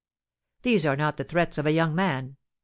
[0.63, 2.37] These are not the threats of a young man.